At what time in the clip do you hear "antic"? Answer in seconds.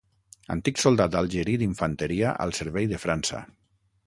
0.53-0.79